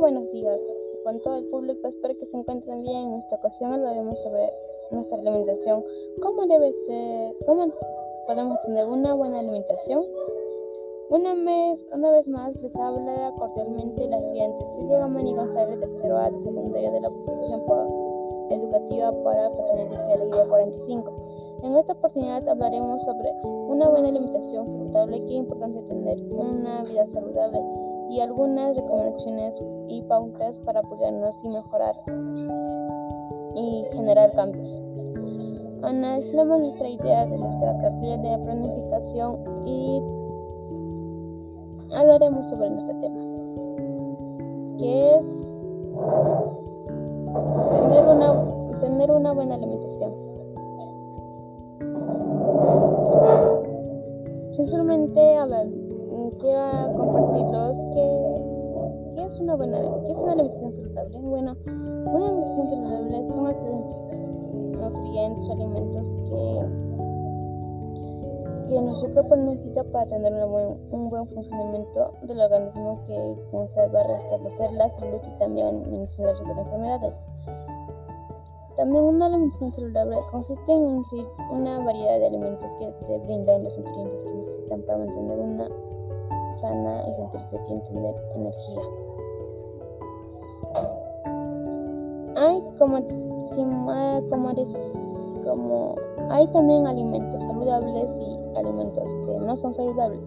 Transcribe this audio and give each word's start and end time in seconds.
buenos 0.00 0.32
días 0.32 0.58
con 1.04 1.20
todo 1.20 1.36
el 1.36 1.44
público. 1.50 1.86
Espero 1.86 2.16
que 2.16 2.24
se 2.24 2.34
encuentren 2.34 2.82
bien. 2.82 3.12
En 3.12 3.14
esta 3.18 3.36
ocasión 3.36 3.74
hablaremos 3.74 4.18
sobre 4.22 4.50
nuestra 4.90 5.18
alimentación. 5.18 5.84
¿Cómo 6.22 6.46
debe 6.46 6.72
ser? 6.72 7.36
¿Cómo 7.44 7.70
podemos 8.26 8.58
tener 8.62 8.86
una 8.86 9.12
buena 9.12 9.40
alimentación? 9.40 10.02
Una 11.10 11.34
vez, 11.34 11.86
una 11.92 12.12
vez 12.12 12.26
más 12.28 12.56
les 12.62 12.74
habla 12.76 13.34
cordialmente 13.38 14.08
la 14.08 14.22
siguiente 14.22 14.64
Silvia 14.72 15.00
Gómez 15.00 15.34
González, 15.34 15.78
tercero 15.80 16.16
A 16.16 16.30
de 16.30 16.40
secundaria 16.40 16.90
de 16.90 17.00
la 17.02 17.08
Institución 17.08 17.62
Educativa 18.48 19.12
para 19.22 19.50
Profesionales 19.50 20.30
de 20.30 20.34
la 20.34 20.46
45. 20.46 21.12
En 21.62 21.76
esta 21.76 21.92
oportunidad 21.92 22.48
hablaremos 22.48 23.02
sobre 23.02 23.32
una 23.44 23.86
buena 23.88 24.08
alimentación 24.08 24.70
saludable, 24.70 25.22
qué 25.26 25.34
importante 25.34 25.82
tener 25.82 26.18
una 26.32 26.84
vida 26.84 27.06
saludable 27.06 27.60
y 28.10 28.20
algunas 28.20 28.76
recomendaciones 28.76 29.62
y 29.88 30.02
pautas 30.02 30.58
para 30.60 30.80
apoyarnos 30.80 31.44
y 31.44 31.48
mejorar 31.48 31.94
y 33.54 33.84
generar 33.92 34.32
cambios. 34.34 34.80
Analicemos 35.82 36.60
nuestra 36.60 36.88
idea 36.88 37.24
de 37.26 37.38
nuestra 37.38 37.78
cartilla 37.78 38.18
de 38.18 38.38
planificación 38.38 39.38
y 39.64 40.02
hablaremos 41.96 42.46
sobre 42.50 42.70
nuestro 42.70 42.94
tema, 43.00 43.20
que 44.78 45.16
es 45.16 45.56
tener 47.70 48.04
una, 48.04 48.78
tener 48.80 49.10
una 49.10 49.32
buena 49.32 49.54
alimentación. 49.54 50.12
Simplemente 54.52 55.36
hablar, 55.36 55.66
quiero 56.40 56.59
una 59.54 59.80
qué 60.06 60.12
es 60.12 60.18
una 60.18 60.32
alimentación 60.32 60.72
saludable. 60.72 61.18
Bueno, 61.18 61.56
una 61.66 62.26
alimentación 62.26 62.68
saludable 62.68 63.24
son 63.30 63.56
nutrientes, 64.80 65.50
alimentos 65.50 66.16
que 66.16 66.90
que 68.70 68.80
nuestro 68.80 69.12
cuerpo 69.12 69.34
necesita 69.34 69.82
para 69.82 70.06
tener 70.06 70.32
buen, 70.46 70.78
un 70.92 71.10
buen 71.10 71.26
funcionamiento 71.26 72.12
del 72.22 72.40
organismo 72.40 73.00
que 73.04 73.36
conserva, 73.50 74.04
restablecer 74.04 74.72
la 74.74 74.88
salud 74.90 75.18
y 75.26 75.38
también 75.40 75.82
minimizar 75.82 76.26
las 76.26 76.40
enfermedades. 76.40 77.20
También 78.76 79.02
una 79.02 79.26
alimentación 79.26 79.72
saludable 79.72 80.18
consiste 80.30 80.72
en 80.72 80.98
incluir 80.98 81.26
una 81.50 81.84
variedad 81.84 82.20
de 82.20 82.26
alimentos 82.28 82.72
que 82.74 82.86
te 83.06 83.18
brindan 83.18 83.64
los 83.64 83.76
nutrientes 83.76 84.22
que 84.22 84.34
necesitan 84.34 84.82
para 84.82 84.98
mantener 84.98 85.38
una 85.40 85.68
sana 86.54 87.08
y 87.08 87.14
sentirse 87.14 87.58
bien, 87.66 87.82
tener 87.82 88.14
energía. 88.36 88.80
Como, 92.80 92.98
como, 95.44 95.94
hay 96.30 96.46
también 96.48 96.86
alimentos 96.86 97.42
saludables 97.44 98.10
y 98.18 98.56
alimentos 98.56 99.04
que 99.26 99.38
no 99.38 99.54
son 99.54 99.74
saludables. 99.74 100.26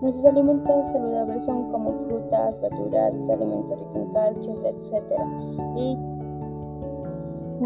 Nuestros 0.00 0.26
alimentos 0.26 0.88
saludables 0.88 1.44
son 1.44 1.70
como 1.70 1.92
frutas, 2.06 2.60
verduras, 2.60 3.14
alimentos 3.30 3.78
ricos 3.78 3.96
en 3.96 4.12
calcios, 4.12 4.64
etc. 4.64 5.02
Y 5.76 5.96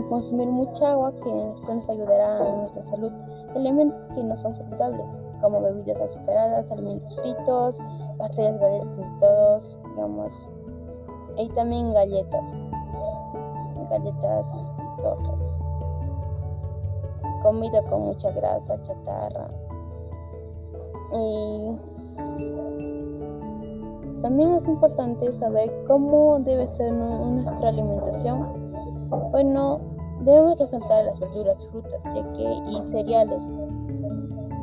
consumir 0.08 0.48
mucha 0.48 0.92
agua 0.92 1.12
que 1.12 1.50
esto 1.52 1.74
nos 1.74 1.88
ayudará 1.88 2.38
a 2.38 2.56
nuestra 2.56 2.84
salud. 2.84 3.12
Alimentos 3.56 4.06
que 4.08 4.22
no 4.22 4.36
son 4.36 4.54
saludables, 4.54 5.18
como 5.40 5.60
bebidas 5.62 6.00
azucaradas, 6.00 6.70
alimentos 6.70 7.16
fritos, 7.16 7.78
pasteles, 8.18 8.60
galletas 8.60 8.98
todos, 9.20 9.80
digamos. 9.90 10.52
Y 11.38 11.48
también 11.50 11.94
galletas, 11.94 12.64
galletas 13.88 14.74
tortas. 14.98 15.54
Comida 17.42 17.82
con 17.84 18.02
mucha 18.02 18.30
grasa, 18.32 18.80
chatarra, 18.82 19.48
y 21.12 21.76
también 24.22 24.54
es 24.54 24.66
importante 24.66 25.32
saber 25.32 25.72
cómo 25.86 26.40
debe 26.40 26.66
ser 26.66 26.92
nuestra 26.92 27.68
alimentación. 27.68 29.08
Bueno, 29.30 29.80
debemos 30.20 30.58
resaltar 30.58 31.04
las 31.04 31.20
verduras, 31.20 31.64
frutas, 31.68 32.04
y 32.44 32.82
cereales, 32.82 33.42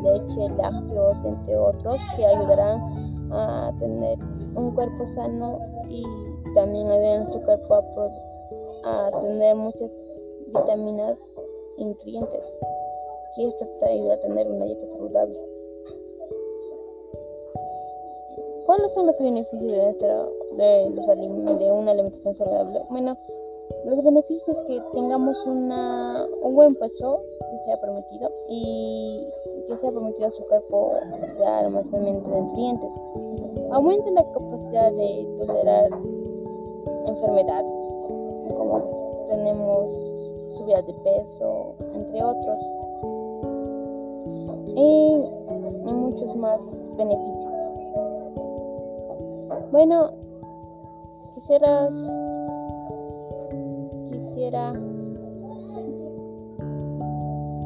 leche, 0.04 0.50
lácteos, 0.58 1.24
entre 1.24 1.58
otros, 1.58 2.02
que 2.16 2.26
ayudarán 2.26 3.32
a 3.32 3.72
tener 3.80 4.20
un 4.56 4.72
cuerpo 4.72 5.06
sano 5.08 5.60
y 5.90 6.04
también 6.54 6.88
ayudarán 6.90 7.22
a 7.22 7.24
nuestro 7.24 7.42
cuerpo 7.44 7.76
a, 7.76 8.10
a 8.86 9.12
tener 9.20 9.56
muchas 9.56 9.92
vitaminas 10.48 11.20
y 11.78 11.86
nutrientes, 11.86 12.60
que 13.36 13.48
esto 13.48 13.66
te 13.80 13.86
ayuda 13.88 14.14
a 14.14 14.20
tener 14.20 14.48
una 14.50 14.66
dieta 14.66 14.86
saludable. 14.88 15.40
¿Cuáles 18.66 18.94
son 18.94 19.08
los 19.08 19.20
beneficios 19.20 19.62
de, 19.62 19.96
de, 20.56 21.72
una 21.72 21.92
alimentación 21.92 22.34
saludable? 22.36 22.82
Bueno, 22.90 23.18
los 23.86 24.04
beneficios 24.04 24.58
es 24.58 24.62
que 24.64 24.82
tengamos 24.92 25.38
una, 25.46 26.26
un 26.42 26.56
buen 26.56 26.76
peso 26.76 27.22
que 27.40 27.60
sea 27.60 27.80
permitido 27.80 28.32
y 28.48 29.28
que 29.68 29.78
sea 29.78 29.92
permitido 29.92 30.28
a 30.28 30.32
su 30.32 30.44
cuerpo 30.46 30.94
de 31.38 31.46
almacenamiento 31.46 32.30
de 32.30 32.42
nutrientes. 32.42 33.02
Aumenta 33.72 34.12
la 34.12 34.24
capacidad 34.32 34.92
de 34.92 35.28
tolerar 35.38 35.90
enfermedades, 37.08 37.96
como 38.54 39.26
tenemos 39.30 39.92
subida 40.50 40.82
de 40.82 40.94
peso, 40.94 41.76
entre 41.94 42.24
otros, 42.24 42.60
y 44.76 45.16
muchos 45.92 46.36
más 46.36 46.62
beneficios. 46.98 47.60
Bueno, 49.72 50.10
quisieras, 51.34 51.94
quisiera, 54.12 54.74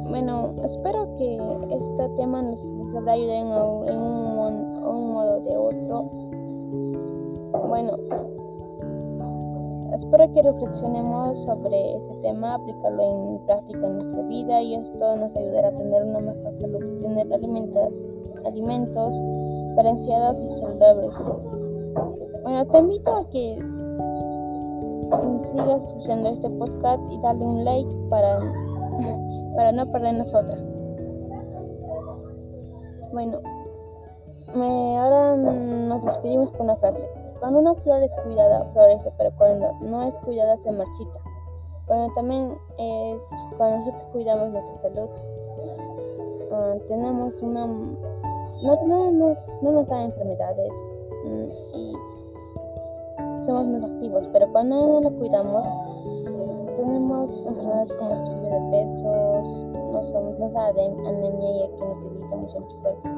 bueno, 0.09 0.55
espero 0.63 1.15
que 1.17 1.37
este 1.71 2.09
tema 2.17 2.41
nos, 2.41 2.63
nos 2.63 2.95
habrá 2.95 3.13
ayudado 3.13 3.85
en, 3.87 3.97
un, 3.97 4.83
un 4.83 5.13
modo 5.13 5.39
de 5.41 5.57
otro. 5.57 6.09
Bueno, 7.67 7.97
espero 9.99 10.31
que 10.33 10.41
reflexionemos 10.41 11.43
sobre 11.43 11.95
ese 11.95 12.13
tema, 12.21 12.55
aplicarlo 12.55 13.03
en 13.03 13.45
práctica 13.45 13.85
en 13.85 13.97
nuestra 13.97 14.21
vida 14.23 14.61
y 14.61 14.75
esto 14.75 15.15
nos 15.17 15.35
ayudará 15.35 15.67
a 15.67 15.75
tener 15.75 16.03
una 16.03 16.19
mejor 16.19 16.53
salud 16.53 16.85
y 16.85 17.03
tener 17.03 17.33
alimentos, 17.33 19.13
balanceados 19.75 20.41
y 20.41 20.49
saludables. 20.49 21.15
Bueno, 22.43 22.65
te 22.67 22.77
invito 22.77 23.13
a 23.13 23.29
que 23.29 23.57
sigas 25.51 25.83
escuchando 25.87 26.29
este 26.29 26.49
podcast 26.49 27.01
y 27.11 27.19
darle 27.19 27.45
un 27.45 27.65
like 27.65 27.89
para, 28.09 28.39
para 29.55 29.71
no 29.73 29.91
perdernos 29.91 30.33
otra. 30.33 30.57
Bueno, 33.11 33.39
ahora 34.55 35.35
nos 35.35 36.05
despedimos 36.05 36.51
con 36.53 36.61
una 36.61 36.77
frase. 36.77 37.05
Cuando 37.39 37.59
una 37.59 37.75
flor 37.75 38.03
es 38.03 38.15
cuidada, 38.17 38.65
florece, 38.73 39.11
pero 39.17 39.31
cuando 39.37 39.71
no 39.81 40.03
es 40.03 40.19
cuidada, 40.19 40.57
se 40.57 40.71
marchita. 40.71 41.19
Bueno, 41.87 42.13
también 42.13 42.57
es 42.77 43.27
cuando 43.57 43.77
nosotros 43.79 44.03
cuidamos 44.11 44.49
nuestra 44.51 44.79
salud, 44.79 45.09
ah, 46.51 46.75
tenemos 46.87 47.41
una. 47.41 47.65
No 47.65 48.77
tenemos, 48.77 49.37
no 49.61 49.71
nos 49.71 49.87
dan 49.87 50.01
enfermedades 50.01 50.73
mm, 51.23 51.77
y 51.77 51.93
somos 53.45 53.67
más 53.67 53.85
activos, 53.85 54.29
pero 54.33 54.51
cuando 54.51 54.75
no 54.75 55.09
lo 55.09 55.17
cuidamos, 55.17 55.65
tenemos 56.75 57.45
enfermedades 57.45 57.93
como 57.93 58.15
subida 58.25 58.59
de 58.59 58.71
pesos, 58.71 59.65
no 59.73 60.03
somos, 60.03 60.37
nos 60.39 60.51
da 60.51 60.67
anemia 60.67 61.51
y 61.51 61.63
aquí 61.63 61.81
nos 61.81 62.03
debilita 62.03 62.35
mucho 62.35 62.59
nuestro 62.59 62.81
cuerpo. 62.81 63.09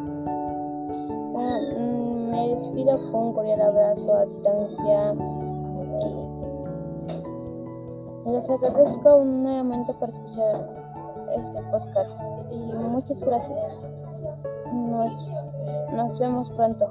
Bueno, 1.33 1.57
mm, 1.77 2.00
me 2.31 2.47
despido 2.47 2.97
con 3.11 3.27
un 3.27 3.33
cordial 3.33 3.61
abrazo 3.61 4.15
a 4.15 4.25
distancia 4.25 5.13
y 8.25 8.31
les 8.31 8.49
agradezco 8.49 9.23
nuevamente 9.25 9.93
por 9.95 10.09
escuchar 10.09 10.69
este 11.35 11.61
podcast 11.63 12.11
y 12.51 12.57
muchas 12.57 13.19
gracias. 13.21 13.79
Nos, 14.71 15.27
nos 15.93 16.19
vemos 16.19 16.49
pronto. 16.51 16.89